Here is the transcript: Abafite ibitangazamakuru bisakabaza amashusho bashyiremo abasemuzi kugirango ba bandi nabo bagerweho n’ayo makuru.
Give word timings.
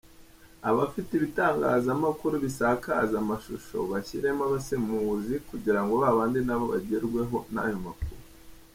Abafite 0.69 1.09
ibitangazamakuru 1.15 2.35
bisakabaza 2.45 3.15
amashusho 3.23 3.77
bashyiremo 3.91 4.41
abasemuzi 4.47 5.35
kugirango 5.49 5.93
ba 6.01 6.09
bandi 6.17 6.39
nabo 6.47 6.65
bagerweho 6.73 7.37
n’ayo 7.53 7.77
makuru. 7.87 8.21